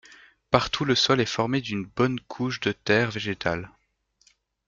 Partout 0.49 0.83
le 0.83 0.95
sol 0.95 1.21
est 1.21 1.25
formé 1.27 1.61
d'une 1.61 1.85
bonne 1.85 2.19
couche 2.21 2.59
de 2.59 2.71
terre 2.71 3.11
végétale. 3.11 3.69